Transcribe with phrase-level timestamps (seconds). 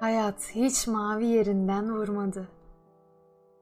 [0.00, 2.48] Hayat hiç mavi yerinden vurmadı.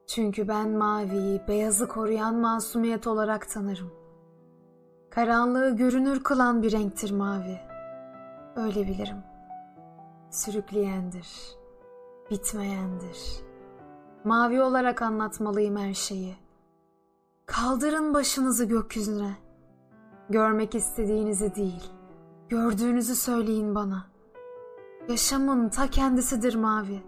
[0.06, 3.92] Çünkü ben maviyi beyazı koruyan masumiyet olarak tanırım.
[5.10, 7.60] Karanlığı görünür kılan bir renktir mavi.
[8.56, 9.16] Öyle bilirim.
[10.30, 11.28] Sürükleyendir,
[12.30, 13.18] bitmeyendir.
[14.24, 16.36] Mavi olarak anlatmalıyım her şeyi.
[17.46, 19.36] Kaldırın başınızı gökyüzüne.
[20.30, 21.84] Görmek istediğinizi değil,
[22.48, 24.13] gördüğünüzü söyleyin bana.
[25.08, 27.02] Yaşamın ta kendisidir mavi.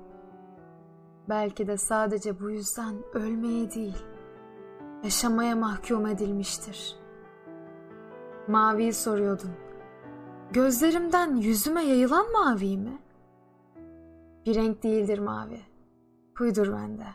[1.28, 3.96] Belki de sadece bu yüzden ölmeye değil,
[5.04, 6.96] yaşamaya mahkum edilmiştir.
[8.48, 9.50] Maviyi soruyordun.
[10.52, 12.98] Gözlerimden yüzüme yayılan mavi mi?
[14.46, 15.60] Bir renk değildir mavi.
[16.38, 17.06] Huydur bende.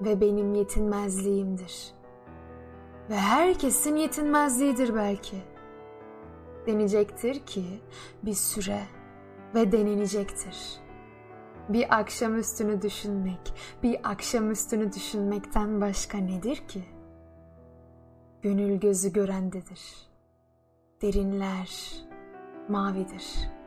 [0.00, 1.92] Ve benim yetinmezliğimdir.
[3.10, 5.36] Ve herkesin yetinmezliğidir belki.
[6.66, 7.64] Denecektir ki
[8.22, 8.80] bir süre
[9.54, 10.80] ve denenecektir.
[11.68, 16.82] Bir akşam üstünü düşünmek, bir akşam üstünü düşünmekten başka nedir ki?
[18.42, 19.80] Gönül gözü görendedir.
[21.02, 21.70] Derinler
[22.68, 23.59] mavidir.''